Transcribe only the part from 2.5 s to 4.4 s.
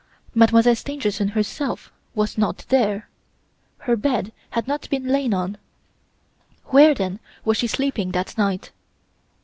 there! Her bed